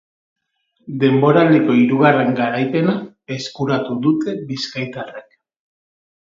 [1.01, 2.95] Denboraldiko hirugarren garaipena
[3.37, 5.29] eskuratu dute bizkaitarrek.